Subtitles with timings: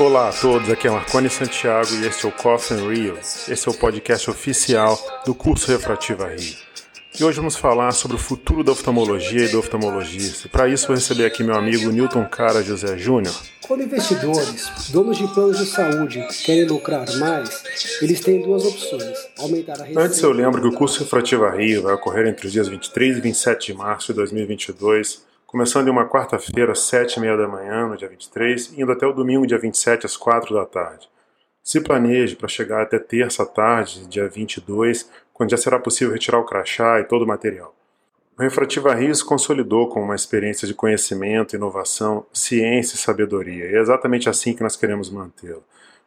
[0.00, 3.18] Olá a todos, aqui é Marconi Santiago e este é o Coffin Rio.
[3.18, 6.54] Esse é o podcast oficial do curso Refrativa Rio.
[7.20, 10.48] E hoje vamos falar sobre o futuro da oftalmologia e do oftalmologista.
[10.48, 13.34] Para isso vou receber aqui meu amigo Newton Cara José Júnior.
[13.68, 17.62] Quando investidores, donos de planos de saúde, querem lucrar mais,
[18.00, 20.00] eles têm duas opções: aumentar a receita.
[20.00, 23.20] Antes eu lembro que o curso Refrativa Rio vai ocorrer entre os dias 23 e
[23.20, 27.88] 27 de março de 2022 começando em uma quarta-feira, às sete e meia da manhã,
[27.88, 31.08] no dia 23, indo até o domingo, dia 27, às quatro da tarde.
[31.60, 36.44] Se planeje para chegar até terça tarde, dia 22, quando já será possível retirar o
[36.44, 37.74] crachá e todo o material.
[38.38, 43.74] O Refrativa Rio se consolidou como uma experiência de conhecimento, inovação, ciência e sabedoria, e
[43.74, 45.64] é exatamente assim que nós queremos mantê-lo.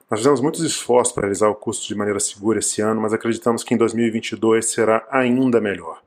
[0.09, 3.61] Nós fizemos muitos esforços para realizar o curso de maneira segura esse ano, mas acreditamos
[3.61, 6.01] que em 2022 será ainda melhor.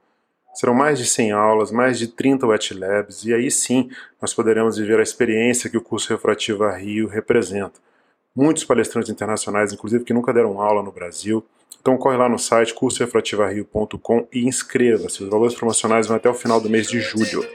[0.56, 3.90] Serão mais de 100 aulas, mais de 30 wet labs, e aí sim
[4.20, 7.78] nós poderemos viver a experiência que o curso Refrativa Rio representa.
[8.34, 11.44] Muitos palestrantes internacionais, inclusive, que nunca deram aula no Brasil.
[11.78, 15.22] Então corre lá no site cursorefrativario.com e inscreva-se.
[15.22, 17.46] Os valores promocionais vão até o final do mês de julho.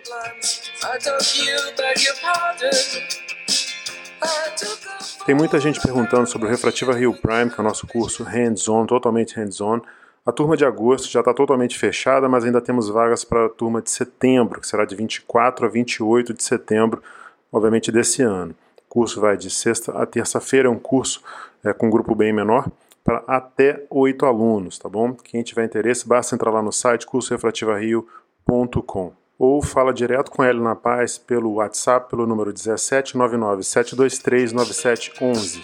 [5.26, 8.86] Tem muita gente perguntando sobre o Refrativa Rio Prime, que é o nosso curso hands-on,
[8.86, 9.82] totalmente hands-on.
[10.24, 13.82] A turma de agosto já está totalmente fechada, mas ainda temos vagas para a turma
[13.82, 17.02] de setembro, que será de 24 a 28 de setembro,
[17.52, 18.54] obviamente desse ano.
[18.78, 21.24] O curso vai de sexta a terça-feira, é um curso
[21.64, 22.70] é, com um grupo bem menor,
[23.04, 25.16] para até oito alunos, tá bom?
[25.16, 30.76] Quem tiver interesse, basta entrar lá no site cursorefrativario.com ou fala direto com ele na
[30.76, 35.62] paz pelo WhatsApp pelo número 1799 723 9711.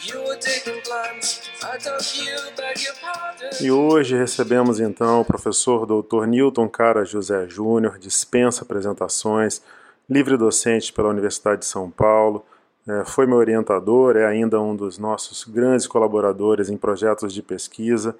[3.61, 6.25] E hoje recebemos então o professor Dr.
[6.25, 9.61] Newton Cara José Júnior, dispensa apresentações,
[10.09, 12.45] livre docente pela Universidade de São Paulo,
[12.87, 18.15] é, foi meu orientador, é ainda um dos nossos grandes colaboradores em projetos de pesquisa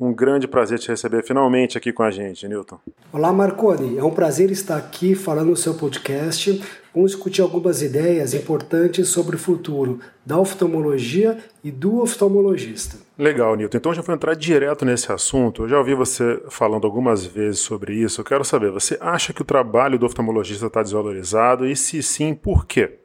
[0.00, 2.78] um grande prazer te receber finalmente aqui com a gente, Newton.
[3.12, 3.98] Olá, Marconi.
[3.98, 6.62] É um prazer estar aqui falando no seu podcast.
[6.94, 12.96] Vamos discutir algumas ideias importantes sobre o futuro da oftalmologia e do oftalmologista.
[13.18, 13.76] Legal, Newton.
[13.76, 15.64] Então já vou entrar direto nesse assunto.
[15.64, 18.20] Eu já ouvi você falando algumas vezes sobre isso.
[18.20, 21.66] Eu quero saber, você acha que o trabalho do oftalmologista está desvalorizado?
[21.66, 22.98] E se sim, por quê?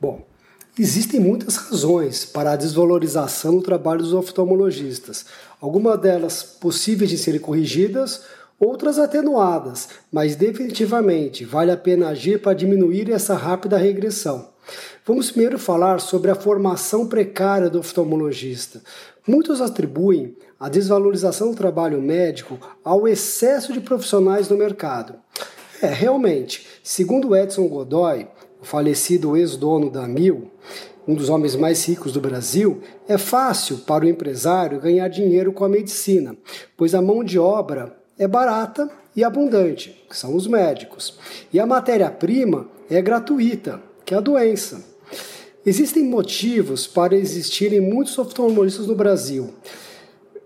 [0.00, 0.26] Bom,
[0.80, 5.26] Existem muitas razões para a desvalorização do trabalho dos oftalmologistas,
[5.60, 8.22] algumas delas possíveis de serem corrigidas,
[8.58, 14.48] outras atenuadas, mas definitivamente vale a pena agir para diminuir essa rápida regressão.
[15.06, 18.82] Vamos primeiro falar sobre a formação precária do oftalmologista.
[19.26, 25.14] Muitos atribuem a desvalorização do trabalho médico ao excesso de profissionais no mercado.
[25.80, 28.26] É, realmente, segundo Edson Godoy,
[28.60, 30.50] o falecido ex-dono da Mil,
[31.08, 35.64] um dos homens mais ricos do Brasil, é fácil para o empresário ganhar dinheiro com
[35.64, 36.36] a medicina,
[36.76, 41.18] pois a mão de obra é barata e abundante, que são os médicos,
[41.50, 44.84] e a matéria-prima é gratuita, que é a doença.
[45.64, 49.48] Existem motivos para existirem muitos oftalmologistas no Brasil.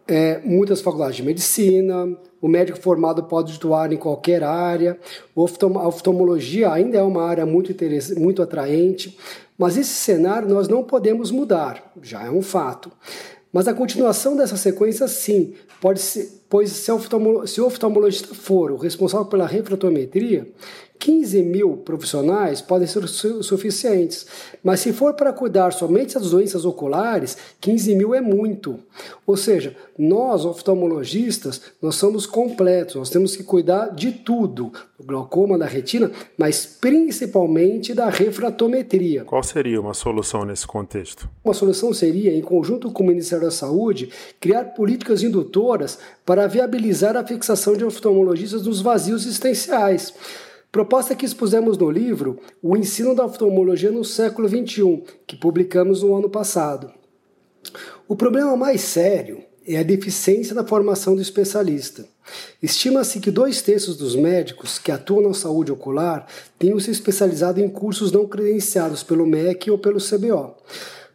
[0.06, 4.98] É, muitas faculdades de medicina, o médico formado pode atuar em qualquer área,
[5.36, 7.72] a oftalmologia ainda é uma área muito,
[8.16, 9.16] muito atraente,
[9.62, 12.90] mas esse cenário nós não podemos mudar, já é um fato.
[13.52, 19.26] Mas a continuação dessa sequência, sim, pode ser, pois se o oftalmologista for o responsável
[19.26, 20.50] pela refratometria,
[21.02, 24.24] 15 mil profissionais podem ser suficientes,
[24.62, 28.78] mas se for para cuidar somente das doenças oculares, 15 mil é muito.
[29.26, 35.58] Ou seja, nós oftalmologistas, nós somos completos, nós temos que cuidar de tudo, do glaucoma,
[35.58, 36.08] da retina,
[36.38, 39.24] mas principalmente da refratometria.
[39.24, 41.28] Qual seria uma solução nesse contexto?
[41.44, 44.08] Uma solução seria, em conjunto com o Ministério da Saúde,
[44.38, 50.14] criar políticas indutoras para viabilizar a fixação de oftalmologistas nos vazios existenciais.
[50.72, 56.16] Proposta que expusemos no livro O Ensino da Oftalmologia no Século XXI, que publicamos no
[56.16, 56.90] ano passado.
[58.08, 62.06] O problema mais sério é a deficiência na formação do especialista.
[62.62, 66.26] Estima-se que dois terços dos médicos que atuam na saúde ocular
[66.58, 70.54] tenham se especializado em cursos não credenciados pelo MEC ou pelo CBO.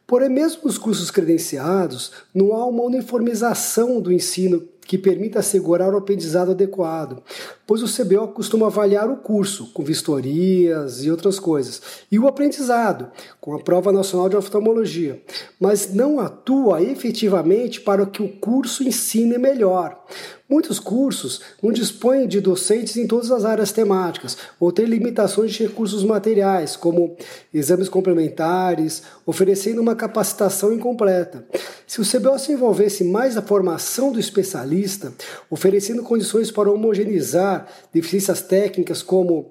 [0.06, 5.98] Porém, mesmo nos cursos credenciados, não há uma uniformização do ensino que permita assegurar o
[5.98, 7.21] aprendizado adequado.
[7.68, 13.12] Pois o CBO costuma avaliar o curso, com vistorias e outras coisas, e o aprendizado,
[13.42, 15.22] com a Prova Nacional de Oftalmologia,
[15.60, 20.06] mas não atua efetivamente para que o curso ensine melhor.
[20.50, 25.64] Muitos cursos não dispõem de docentes em todas as áreas temáticas ou têm limitações de
[25.64, 27.18] recursos materiais, como
[27.54, 31.46] exames complementares, oferecendo uma capacitação incompleta.
[31.86, 35.12] Se o CBO se envolvesse mais na formação do especialista,
[35.50, 37.56] oferecendo condições para homogeneizar
[37.94, 39.50] deficiências técnicas como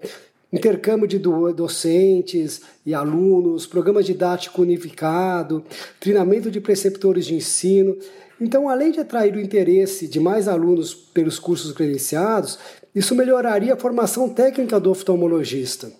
[0.52, 5.64] intercâmbio de docentes e alunos, programa didático unificado,
[5.98, 7.96] treinamento de preceptores de ensino,
[8.40, 12.58] então, além de atrair o interesse de mais alunos pelos cursos credenciados,
[12.94, 15.90] isso melhoraria a formação técnica do oftalmologista.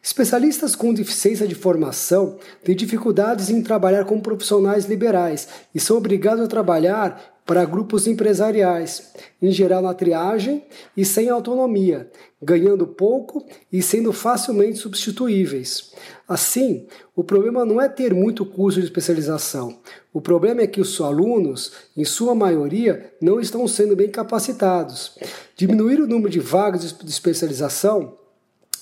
[0.00, 6.44] Especialistas com deficiência de formação têm dificuldades em trabalhar com profissionais liberais e são obrigados
[6.44, 10.64] a trabalhar para grupos empresariais, em geral na triagem
[10.96, 12.10] e sem autonomia,
[12.42, 15.92] ganhando pouco e sendo facilmente substituíveis.
[16.28, 19.78] Assim, o problema não é ter muito curso de especialização.
[20.12, 25.16] O problema é que os alunos, em sua maioria, não estão sendo bem capacitados.
[25.56, 28.18] Diminuir o número de vagas de especialização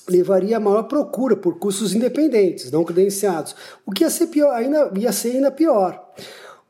[0.08, 3.54] levaria a maior procura por cursos independentes, não credenciados,
[3.86, 6.12] o que ia ser, pior, ainda, ia ser ainda pior.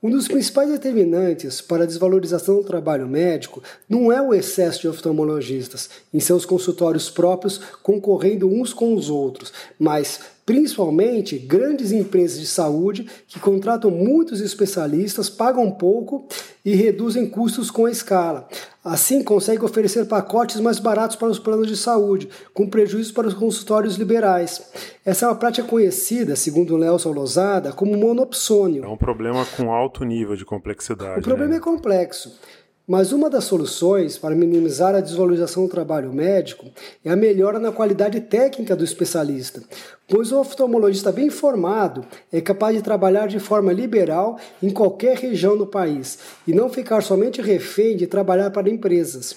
[0.04, 4.88] Um dos principais determinantes para a desvalorização do trabalho médico não é o excesso de
[4.88, 12.46] oftalmologistas em seus consultórios próprios concorrendo uns com os outros, mas principalmente grandes empresas de
[12.46, 16.26] saúde que contratam muitos especialistas, pagam pouco
[16.64, 18.46] e reduzem custos com a escala.
[18.84, 23.34] Assim, conseguem oferecer pacotes mais baratos para os planos de saúde, com prejuízo para os
[23.34, 24.62] consultórios liberais.
[25.04, 28.84] Essa é uma prática conhecida, segundo Nelson Lozada, como monopsônio.
[28.84, 31.20] É um problema com alto nível de complexidade.
[31.20, 31.56] O problema né?
[31.56, 32.38] é complexo.
[32.86, 36.66] Mas uma das soluções para minimizar a desvalorização do trabalho médico
[37.02, 39.62] é a melhora na qualidade técnica do especialista,
[40.08, 45.56] pois o oftalmologista bem formado é capaz de trabalhar de forma liberal em qualquer região
[45.56, 49.36] do país e não ficar somente refém de trabalhar para empresas.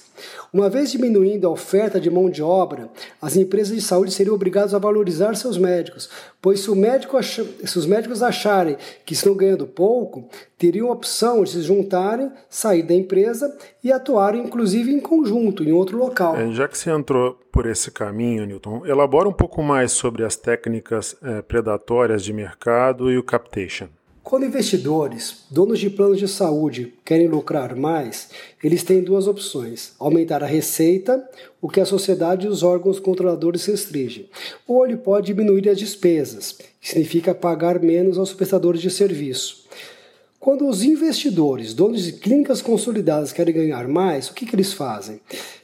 [0.51, 2.89] Uma vez diminuindo a oferta de mão de obra,
[3.21, 6.09] as empresas de saúde seriam obrigadas a valorizar seus médicos,
[6.41, 7.39] pois se, médico ach...
[7.63, 10.27] se os médicos acharem que estão ganhando pouco,
[10.57, 15.71] teriam a opção de se juntarem, sair da empresa e atuarem inclusive em conjunto, em
[15.71, 16.35] outro local.
[16.35, 20.35] É, já que você entrou por esse caminho, Newton, elabora um pouco mais sobre as
[20.35, 23.87] técnicas é, predatórias de mercado e o captation.
[24.27, 28.29] Quando investidores, donos de planos de saúde, querem lucrar mais,
[28.61, 31.25] eles têm duas opções: aumentar a receita,
[31.61, 34.29] o que a sociedade e os órgãos controladores restringem,
[34.67, 39.66] ou ele pode diminuir as despesas, que significa pagar menos aos prestadores de serviço.
[40.47, 45.19] Quando os investidores, donos de clínicas consolidadas, querem ganhar mais, o que, que eles fazem?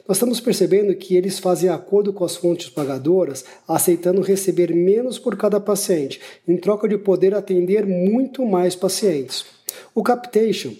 [0.06, 5.38] Nós estamos percebendo que eles fazem acordo com as fontes pagadoras, aceitando receber menos por
[5.38, 9.46] cada paciente, em troca de poder atender muito mais pacientes.
[9.94, 10.74] O Capitation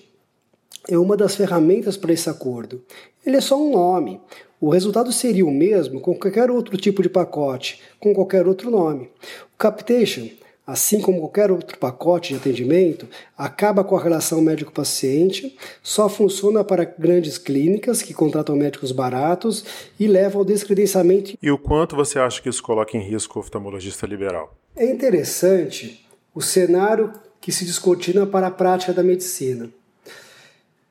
[0.86, 2.84] é uma das ferramentas para esse acordo.
[3.24, 4.20] Ele é só um nome.
[4.60, 9.08] O resultado seria o mesmo com qualquer outro tipo de pacote, com qualquer outro nome.
[9.54, 10.28] O Capitation
[10.66, 13.06] assim como qualquer outro pacote de atendimento,
[13.36, 19.64] acaba com a relação médico-paciente, só funciona para grandes clínicas que contratam médicos baratos
[20.00, 21.36] e leva ao descredenciamento.
[21.42, 24.56] E o quanto você acha que isso coloca em risco o oftalmologista liberal?
[24.74, 29.70] É interessante o cenário que se descortina para a prática da medicina.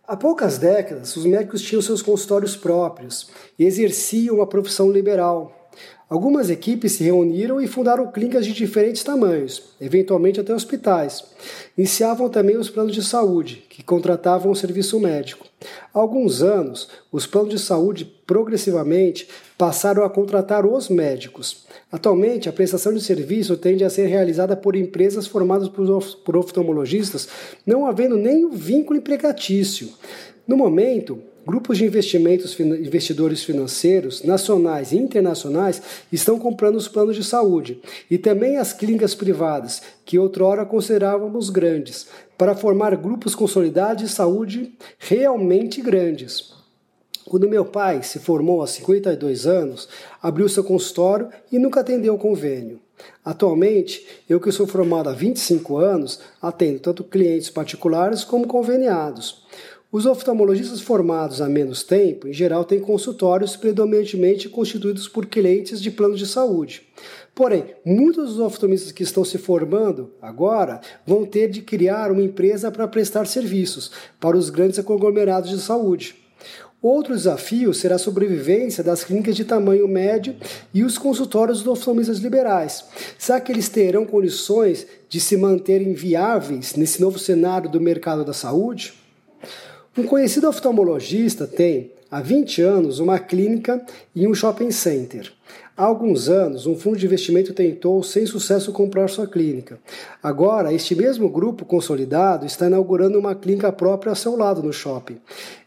[0.05, 5.62] Há poucas décadas, os médicos tinham seus consultórios próprios e exerciam a profissão liberal,
[6.13, 11.23] Algumas equipes se reuniram e fundaram clínicas de diferentes tamanhos, eventualmente até hospitais.
[11.75, 15.47] Iniciavam também os planos de saúde, que contratavam o serviço médico.
[15.91, 19.27] Há alguns anos, os planos de saúde progressivamente
[19.57, 21.65] passaram a contratar os médicos.
[21.91, 27.27] Atualmente, a prestação de serviço tende a ser realizada por empresas formadas por oftalmologistas,
[27.65, 29.89] não havendo nenhum vínculo empregatício.
[30.47, 37.23] No momento, Grupos de investimentos, investidores financeiros, nacionais e internacionais, estão comprando os planos de
[37.23, 42.07] saúde e também as clínicas privadas, que outrora considerávamos grandes,
[42.37, 46.53] para formar grupos consolidados de saúde realmente grandes.
[47.25, 49.89] Quando meu pai se formou aos 52 anos,
[50.21, 52.79] abriu seu consultório e nunca atendeu o convênio.
[53.23, 59.43] Atualmente, eu que sou formado há 25 anos, atendo tanto clientes particulares como conveniados.
[59.93, 65.91] Os oftalmologistas formados há menos tempo, em geral, têm consultórios predominantemente constituídos por clientes de
[65.91, 66.81] planos de saúde.
[67.35, 72.71] Porém, muitos dos oftalmistas que estão se formando agora vão ter de criar uma empresa
[72.71, 76.15] para prestar serviços para os grandes conglomerados de saúde.
[76.81, 80.35] Outro desafio será a sobrevivência das clínicas de tamanho médio
[80.73, 82.83] e os consultórios dos oftalmistas liberais.
[83.19, 88.33] Será que eles terão condições de se manterem viáveis nesse novo cenário do mercado da
[88.33, 88.95] saúde?
[89.95, 93.85] Um conhecido oftalmologista tem, há 20 anos, uma clínica
[94.15, 95.31] e um shopping center.
[95.75, 99.79] Há alguns anos, um fundo de investimento tentou, sem sucesso, comprar sua clínica.
[100.21, 105.17] Agora, este mesmo grupo consolidado está inaugurando uma clínica própria ao seu lado no shopping.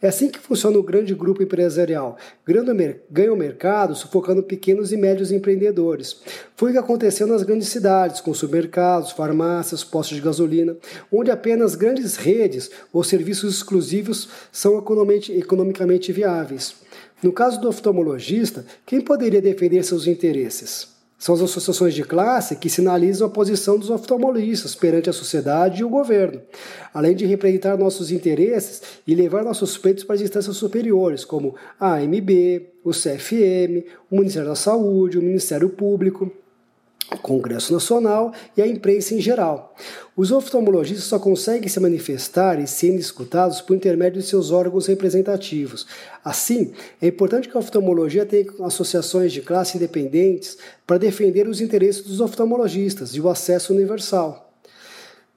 [0.00, 2.16] É assim que funciona o grande grupo empresarial.
[3.10, 6.20] Ganha o mercado sufocando pequenos e médios empreendedores.
[6.54, 10.76] Foi o que aconteceu nas grandes cidades, com supermercados, farmácias, postos de gasolina,
[11.10, 16.76] onde apenas grandes redes ou serviços exclusivos são economicamente viáveis.
[17.26, 20.94] No caso do oftalmologista, quem poderia defender seus interesses?
[21.18, 25.84] São as associações de classe que sinalizam a posição dos oftalmologistas perante a sociedade e
[25.84, 26.40] o governo,
[26.94, 31.94] além de representar nossos interesses e levar nossos suspeitos para as instâncias superiores, como a
[31.96, 36.30] AMB, o CFM, o Ministério da Saúde, o Ministério Público.
[37.22, 39.74] Congresso Nacional e a imprensa em geral.
[40.16, 45.86] Os oftalmologistas só conseguem se manifestar e serem escutados por intermédio de seus órgãos representativos.
[46.24, 52.02] Assim, é importante que a oftalmologia tenha associações de classe independentes para defender os interesses
[52.02, 54.45] dos oftalmologistas e o acesso universal.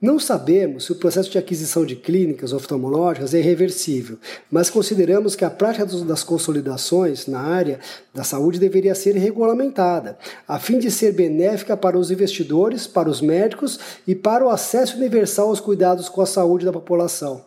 [0.00, 4.16] Não sabemos se o processo de aquisição de clínicas oftalmológicas é irreversível,
[4.50, 7.78] mas consideramos que a prática das consolidações na área
[8.14, 10.16] da saúde deveria ser regulamentada,
[10.48, 14.96] a fim de ser benéfica para os investidores, para os médicos e para o acesso
[14.96, 17.44] universal aos cuidados com a saúde da população.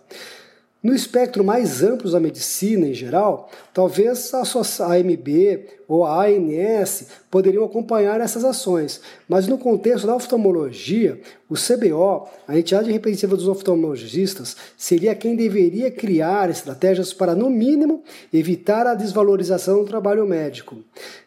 [0.84, 4.44] No espectro mais amplo da medicina em geral, talvez a
[4.94, 12.28] AMB ou a ANS poderiam acompanhar essas ações, mas no contexto da oftalmologia, o CBO,
[12.48, 18.02] a entidade representativa dos oftalmologistas, seria quem deveria criar estratégias para, no mínimo,
[18.34, 20.78] evitar a desvalorização do trabalho médico.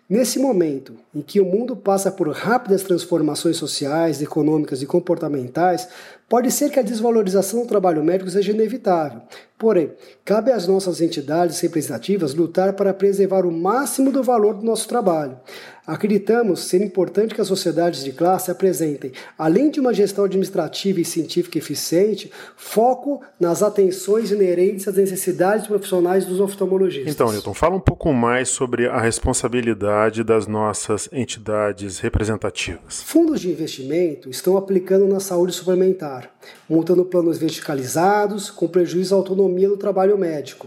[0.09, 5.89] Nesse momento em que o mundo passa por rápidas transformações sociais, econômicas e comportamentais,
[6.29, 9.21] pode ser que a desvalorização do trabalho médico seja inevitável.
[9.59, 9.93] Porém,
[10.25, 15.39] cabe às nossas entidades representativas lutar para preservar o máximo do valor do nosso trabalho.
[15.87, 21.05] Acreditamos ser importante que as sociedades de classe apresentem, além de uma gestão administrativa e
[21.05, 27.15] científica eficiente, foco nas atenções inerentes às necessidades profissionais dos oftalmologistas.
[27.15, 33.03] Então, Newton, fala um pouco mais sobre a responsabilidade das nossas entidades representativas.
[33.03, 36.29] Fundos de investimento estão aplicando na saúde suplementar,
[36.69, 40.67] montando planos verticalizados com prejuízo à autonomia do trabalho médico.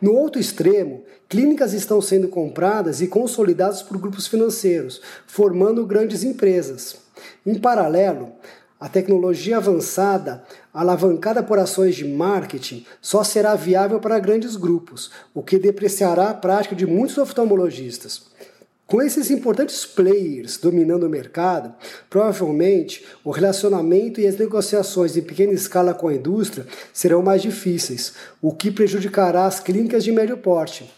[0.00, 6.96] No outro extremo, clínicas estão sendo compradas e consolidadas por grupos financeiros, formando grandes empresas.
[7.44, 8.32] Em paralelo,
[8.80, 15.42] a tecnologia avançada, alavancada por ações de marketing, só será viável para grandes grupos, o
[15.42, 18.28] que depreciará a prática de muitos oftalmologistas.
[18.88, 21.74] Com esses importantes players dominando o mercado,
[22.08, 28.14] provavelmente o relacionamento e as negociações em pequena escala com a indústria serão mais difíceis,
[28.40, 30.90] o que prejudicará as clínicas de médio porte.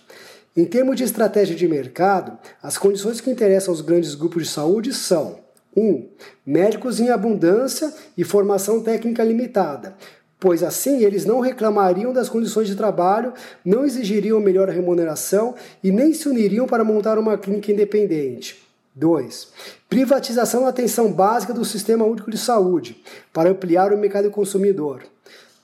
[0.56, 4.94] Em termos de estratégia de mercado, as condições que interessam aos grandes grupos de saúde
[4.94, 5.40] são
[5.76, 5.82] 1.
[5.82, 6.08] Um,
[6.46, 9.96] médicos em abundância e formação técnica limitada,
[10.40, 15.54] pois assim eles não reclamariam das condições de trabalho, não exigiriam melhor remuneração
[15.84, 18.60] e nem se uniriam para montar uma clínica independente.
[18.94, 19.48] 2.
[19.88, 23.00] Privatização da atenção básica do Sistema Único de Saúde,
[23.32, 25.02] para ampliar o mercado consumidor.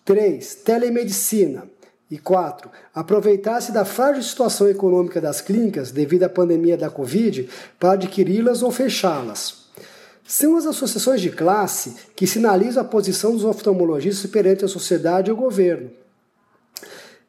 [0.05, 0.55] 3.
[0.57, 1.65] Telemedicina.
[2.09, 2.71] E 4.
[2.95, 7.49] Aproveitar-se da frágil situação econômica das clínicas devido à pandemia da Covid
[7.81, 9.66] para adquiri-las ou fechá-las.
[10.27, 15.33] São as associações de classe que sinalizam a posição dos oftalmologistas perante a sociedade e
[15.33, 15.91] o governo.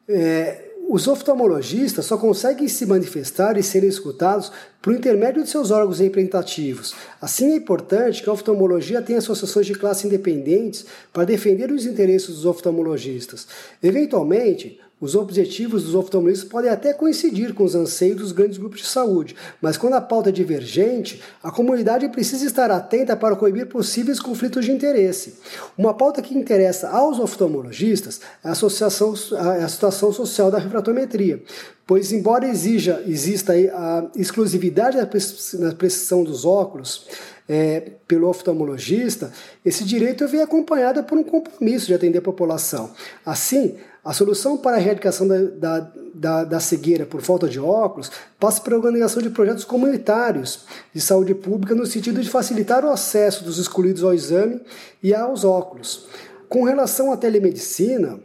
[0.08, 4.50] É, os oftalmologistas só conseguem se manifestar e serem escutados
[4.80, 6.94] por intermédio de seus órgãos representativos.
[7.20, 12.36] Assim, é importante que a oftalmologia tenha associações de classe independentes para defender os interesses
[12.36, 13.46] dos oftalmologistas.
[13.82, 18.86] Eventualmente, os objetivos dos oftalmologistas podem até coincidir com os anseios dos grandes grupos de
[18.86, 24.18] saúde, mas quando a pauta é divergente, a comunidade precisa estar atenta para coibir possíveis
[24.18, 25.34] conflitos de interesse.
[25.76, 29.14] Uma pauta que interessa aos oftalmologistas é a, associação,
[29.58, 31.42] é a situação social da refratometria,
[31.86, 37.06] pois embora exija, exista a exclusividade da prescrição dos óculos,
[37.48, 39.32] é, pelo oftalmologista,
[39.64, 42.90] esse direito vem acompanhado por um compromisso de atender a população.
[43.24, 48.10] Assim, a solução para a erradicação da, da, da, da, cegueira por falta de óculos
[48.38, 50.64] passa pela organização de projetos comunitários
[50.94, 54.60] de saúde pública no sentido de facilitar o acesso dos excluídos ao exame
[55.02, 56.06] e aos óculos.
[56.48, 58.20] Com relação à telemedicina,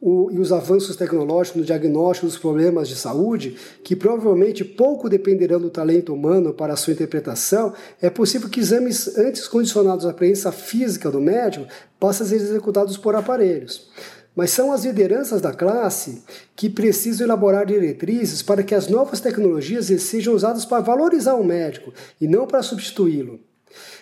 [0.00, 5.60] o, e os avanços tecnológicos no diagnóstico dos problemas de saúde, que provavelmente pouco dependerão
[5.60, 10.50] do talento humano para a sua interpretação, é possível que exames antes condicionados à presença
[10.50, 11.66] física do médico
[11.98, 13.90] possam ser executados por aparelhos.
[14.40, 16.22] Mas são as lideranças da classe
[16.56, 21.92] que precisam elaborar diretrizes para que as novas tecnologias sejam usadas para valorizar o médico
[22.18, 23.38] e não para substituí-lo.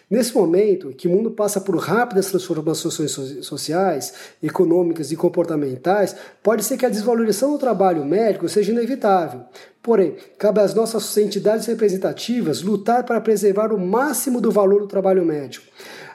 [0.09, 3.11] Nesse momento, que o mundo passa por rápidas transformações
[3.45, 9.41] sociais, econômicas e comportamentais, pode ser que a desvalorização do trabalho médico seja inevitável.
[9.83, 15.25] Porém, cabe às nossas entidades representativas lutar para preservar o máximo do valor do trabalho
[15.25, 15.67] médico.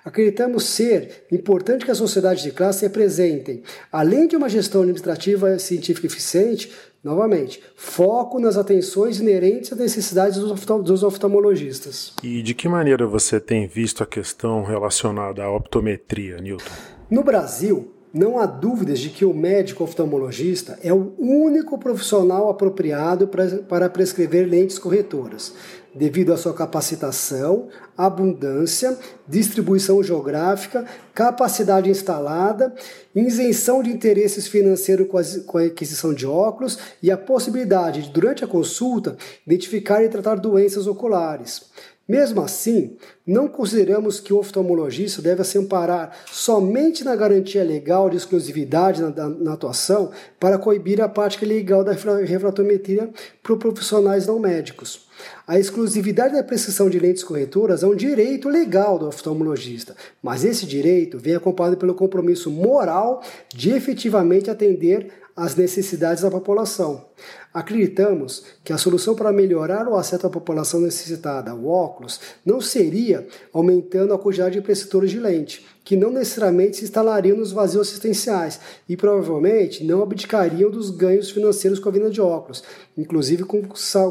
[0.03, 6.07] Acreditamos ser importante que a sociedade de classe representem, além de uma gestão administrativa científica
[6.07, 6.71] eficiente,
[7.03, 12.13] Novamente, foco nas atenções inerentes às necessidades dos oftalmologistas.
[12.23, 16.63] E de que maneira você tem visto a questão relacionada à optometria, Newton?
[17.11, 23.27] No Brasil, não há dúvidas de que o médico oftalmologista é o único profissional apropriado
[23.67, 25.53] para prescrever lentes corretoras,
[25.95, 28.97] devido à sua capacitação, abundância,
[29.27, 32.73] distribuição geográfica, capacidade instalada,
[33.15, 35.07] isenção de interesses financeiros
[35.45, 40.35] com a aquisição de óculos e a possibilidade de, durante a consulta, identificar e tratar
[40.35, 41.71] doenças oculares.
[42.05, 48.17] Mesmo assim, não consideramos que o oftalmologista deve se amparar somente na garantia legal de
[48.17, 53.09] exclusividade na, na atuação para coibir a prática legal da refratometria
[53.41, 55.02] para profissionais não médicos.
[55.45, 60.65] A exclusividade da prescrição de lentes corretoras é um direito legal do oftalmologista, mas esse
[60.65, 67.05] direito vem acompanhado pelo compromisso moral de efetivamente atender às necessidades da população.
[67.53, 73.27] Acreditamos que a solução para melhorar o acesso à população necessitada ao óculos não seria
[73.51, 78.59] aumentando a quantidade de preceptores de lente, que não necessariamente se instalariam nos vazios assistenciais
[78.87, 82.63] e provavelmente não abdicariam dos ganhos financeiros com a venda de óculos,
[82.97, 83.61] inclusive com,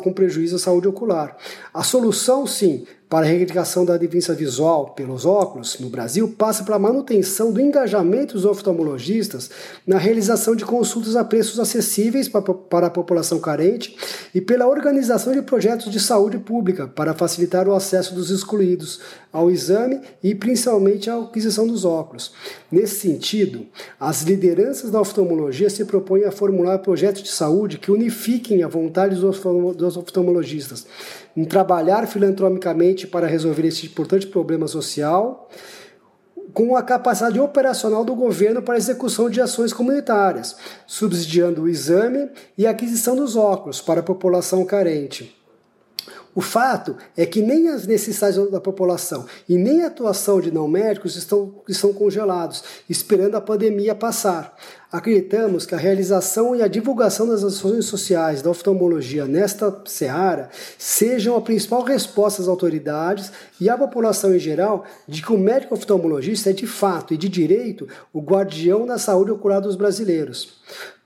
[0.03, 1.37] com prejuízo à saúde ocular.
[1.73, 6.79] A solução, sim, para a reivindicação da deficiência visual pelos óculos no Brasil passa pela
[6.79, 9.51] manutenção do engajamento dos oftalmologistas
[9.87, 13.95] na realização de consultas a preços acessíveis para a população carente
[14.35, 18.99] e pela organização de projetos de saúde pública para facilitar o acesso dos excluídos
[19.31, 22.33] ao exame e principalmente à aquisição dos óculos.
[22.71, 23.67] Nesse sentido,
[24.01, 29.17] as lideranças da oftalmologia se propõem a formular projetos de saúde que unifiquem a vontade
[29.17, 30.87] dos oftalmologistas
[31.37, 35.49] em trabalhar filantropicamente para resolver esse importante problema social,
[36.53, 42.67] com a capacidade operacional do governo para execução de ações comunitárias, subsidiando o exame e
[42.67, 45.42] aquisição dos óculos para a população carente.
[46.35, 50.67] O fato é que nem as necessidades da população e nem a atuação de não
[50.67, 54.57] médicos estão, estão congelados, esperando a pandemia passar.
[54.91, 61.37] Acreditamos que a realização e a divulgação das ações sociais da oftalmologia nesta seara sejam
[61.37, 66.49] a principal resposta às autoridades e à população em geral de que o médico oftalmologista
[66.49, 70.61] é de fato e de direito o guardião da saúde ocular dos brasileiros.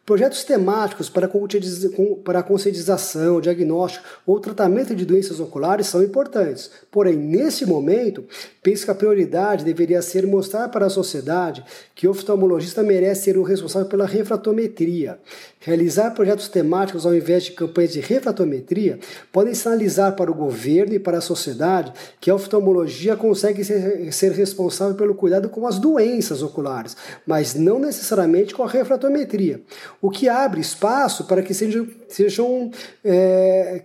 [0.06, 6.70] Projetos temáticos para, a conscientização, diagnóstico ou tratamento de doenças oculares são importantes.
[6.92, 8.24] Porém, nesse momento,
[8.62, 13.36] penso que a prioridade deveria ser mostrar para a sociedade que o oftalmologista merece ser
[13.36, 15.18] o responsável pela refratometria.
[15.58, 19.00] Realizar projetos temáticos ao invés de campanhas de refratometria
[19.32, 24.30] podem sinalizar para o governo e para a sociedade que a oftalmologia consegue ser, ser
[24.30, 29.60] responsável pelo cuidado com as doenças oculares, mas não necessariamente com a refratometria
[30.00, 32.70] o que abre espaço para que sejam, sejam
[33.04, 33.82] é,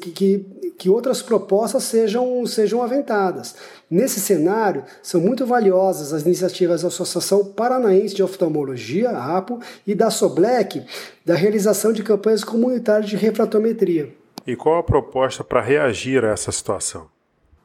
[0.00, 3.56] que, que, outras propostas sejam, sejam aventadas.
[3.90, 9.94] Nesse cenário, são muito valiosas as iniciativas da Associação Paranaense de Oftalmologia, a APO, e
[9.94, 10.84] da SOBLEC,
[11.24, 14.12] da realização de campanhas comunitárias de refratometria.
[14.46, 17.15] E qual a proposta para reagir a essa situação?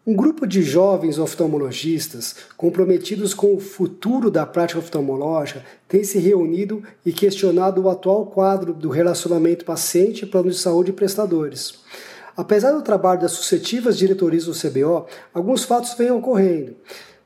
[0.06, 6.82] Um grupo de jovens oftalmologistas comprometidos com o futuro da prática oftalmológica tem se reunido
[7.06, 11.82] e questionado o atual quadro do relacionamento paciente, plano de saúde e prestadores.
[12.36, 16.76] Apesar do trabalho das sucessivas diretorias do CBO, alguns fatos vêm ocorrendo.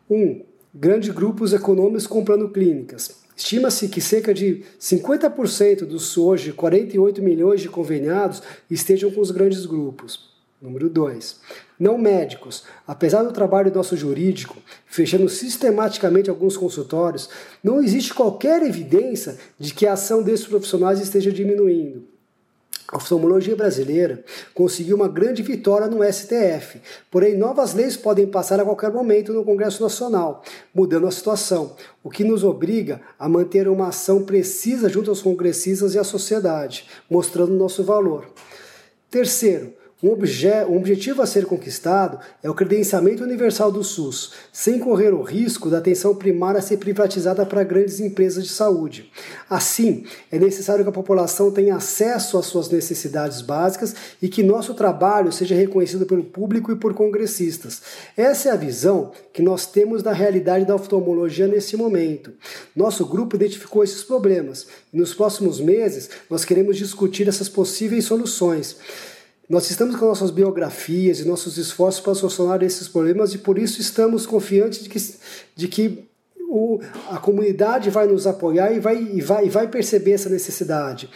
[0.10, 0.18] 1.
[0.18, 0.42] Um,
[0.74, 3.24] grandes grupos econômicos comprando clínicas.
[3.38, 9.66] Estima-se que cerca de 50% dos hoje 48 milhões de conveniados estejam com os grandes
[9.66, 10.36] grupos.
[10.62, 11.40] Número 2.
[11.80, 12.64] Não médicos.
[12.88, 17.30] Apesar do trabalho nosso jurídico, fechando sistematicamente alguns consultórios,
[17.64, 22.16] não existe qualquer evidência de que a ação desses profissionais esteja diminuindo.
[22.88, 28.64] A oftalmologia brasileira conseguiu uma grande vitória no STF, porém novas leis podem passar a
[28.64, 33.88] qualquer momento no Congresso Nacional, mudando a situação, o que nos obriga a manter uma
[33.88, 38.28] ação precisa junto aos congressistas e à sociedade, mostrando nosso valor.
[39.10, 39.74] Terceiro,
[40.06, 45.14] um, obje um objetivo a ser conquistado é o credenciamento universal do SUS, sem correr
[45.14, 49.12] o risco da atenção primária ser privatizada para grandes empresas de saúde.
[49.50, 54.74] Assim, é necessário que a população tenha acesso às suas necessidades básicas e que nosso
[54.76, 57.82] trabalho seja reconhecido pelo público e por congressistas.
[58.16, 62.32] Essa é a visão que nós temos da realidade da oftalmologia nesse momento.
[62.76, 68.78] Nosso grupo identificou esses problemas e nos próximos meses nós queremos discutir essas possíveis soluções.
[69.48, 73.80] Nós estamos com nossas biografias e nossos esforços para solucionar esses problemas e por isso
[73.80, 75.00] estamos confiantes de que,
[75.56, 76.06] de que
[76.50, 76.80] o,
[77.10, 81.10] a comunidade vai nos apoiar e vai, e vai, e vai perceber essa necessidade.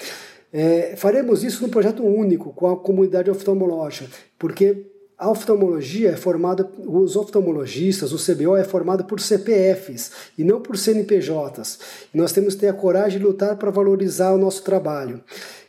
[0.54, 4.86] É, faremos isso num projeto único com a comunidade oftalmológica, porque
[5.20, 10.78] a oftalmologia é formada, os oftalmologistas, o CBO é formado por CPFs e não por
[10.78, 11.80] CNPJs.
[12.14, 15.22] E nós temos que ter a coragem de lutar para valorizar o nosso trabalho.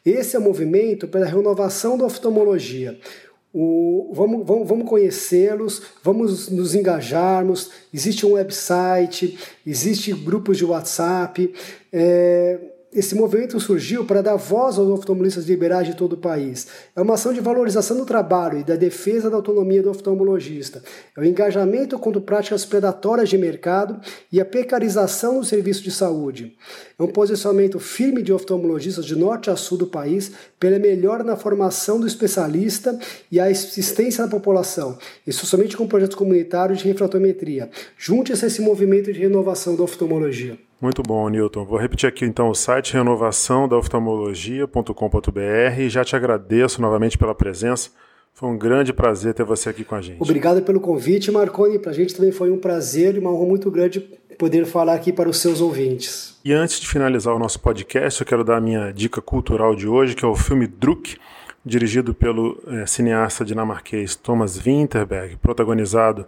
[0.04, 2.98] Esse é o movimento pela renovação da oftalmologia.
[3.52, 7.70] O, vamos vamos, vamos conhecê-los, vamos nos engajarmos.
[7.92, 11.52] Existe um website, existe grupos de WhatsApp.
[11.92, 12.58] É,
[12.92, 16.66] esse movimento surgiu para dar voz aos oftalmolistas liberais de todo o país.
[16.96, 20.82] É uma ação de valorização do trabalho e da defesa da autonomia do oftalmologista.
[21.16, 24.00] É o engajamento contra práticas predatórias de mercado
[24.32, 26.56] e a precarização do serviço de saúde.
[26.98, 31.36] É um posicionamento firme de oftalmologistas de norte a sul do país pela melhora na
[31.36, 32.98] formação do especialista
[33.30, 37.70] e a assistência da população, isso somente com projetos comunitários de refratometria.
[37.96, 40.58] Junte-se a esse movimento de renovação da oftalmologia.
[40.80, 41.64] Muito bom, Newton.
[41.64, 47.34] Vou repetir aqui então o site renovação da oftalmologia.com.br e já te agradeço novamente pela
[47.34, 47.90] presença.
[48.32, 50.22] Foi um grande prazer ter você aqui com a gente.
[50.22, 51.78] Obrigado pelo convite, Marconi.
[51.78, 54.00] Para a gente também foi um prazer e uma honra muito grande
[54.38, 56.38] poder falar aqui para os seus ouvintes.
[56.42, 59.86] E antes de finalizar o nosso podcast, eu quero dar a minha dica cultural de
[59.86, 61.18] hoje, que é o filme Druk,
[61.62, 66.26] dirigido pelo é, cineasta dinamarquês Thomas Winterberg, protagonizado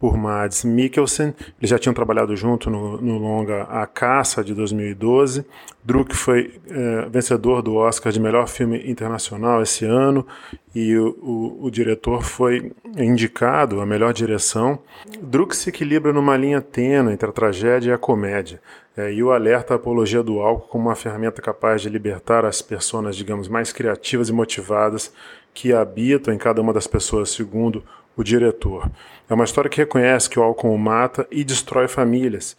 [0.00, 1.34] por Mads Mikkelsen.
[1.58, 5.44] Eles já tinham trabalhado junto no, no longa A Caça, de 2012.
[5.84, 10.26] Druk foi é, vencedor do Oscar de melhor filme internacional esse ano
[10.74, 14.78] e o, o, o, diretor foi indicado a melhor direção.
[15.20, 18.60] Druk se equilibra numa linha tênue entre a tragédia e a comédia
[18.96, 22.62] é, e o alerta à apologia do álcool como uma ferramenta capaz de libertar as
[22.62, 25.12] pessoas, digamos, mais criativas e motivadas
[25.52, 27.84] que habitam em cada uma das pessoas, segundo
[28.20, 28.90] o diretor.
[29.28, 32.56] É uma história que reconhece que o álcool mata e destrói famílias.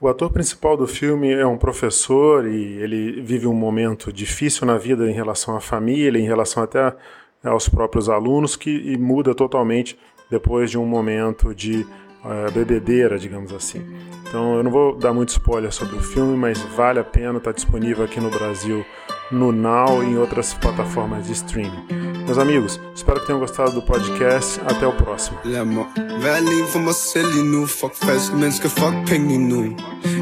[0.00, 4.76] O ator principal do filme é um professor e ele vive um momento difícil na
[4.76, 6.94] vida em relação à família, em relação até
[7.42, 9.98] aos próprios alunos, que muda totalmente
[10.30, 11.86] depois de um momento de
[12.24, 13.82] uh, bebedeira, digamos assim.
[14.28, 17.52] Então eu não vou dar muito spoiler sobre o filme, mas vale a pena, está
[17.52, 18.84] disponível aqui no Brasil
[19.30, 22.15] no Now e em outras plataformas de streaming.
[22.26, 24.60] Meus amigos, espero que tenham gostado do podcast.
[24.66, 25.38] Até o próximo.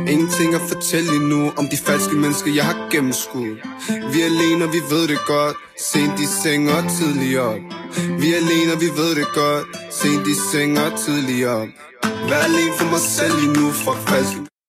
[0.07, 3.59] Ingenting at fortælle nu om de falske mennesker, jeg har gennemskudt.
[4.13, 5.57] Vi er alene, og vi ved det godt.
[5.79, 7.61] Sent i seng og tidligere op.
[8.21, 9.67] Vi er alene, og vi ved det godt.
[9.91, 11.69] Sent i seng og tidligere op.
[12.29, 14.54] Vær alene for mig selv lige nu, fuck falske